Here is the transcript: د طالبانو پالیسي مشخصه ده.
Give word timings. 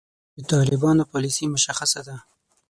د 0.37 0.39
طالبانو 0.51 1.03
پالیسي 1.11 1.45
مشخصه 1.55 2.01
ده. 2.07 2.15